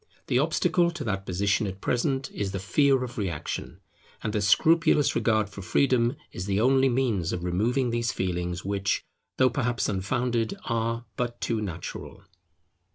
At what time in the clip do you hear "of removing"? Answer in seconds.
7.31-7.91